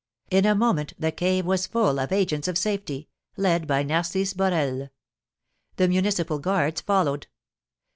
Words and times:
In 0.31 0.47
a 0.47 0.55
moment 0.55 0.93
the 0.97 1.11
cave 1.11 1.45
was 1.45 1.67
full 1.67 1.99
of 1.99 2.11
agents 2.11 2.47
of 2.47 2.57
safety, 2.57 3.07
led 3.37 3.67
by 3.67 3.83
Narcisse 3.83 4.33
Borel. 4.33 4.89
The 5.75 5.87
Municipal 5.87 6.39
Guards 6.39 6.81
followed. 6.81 7.27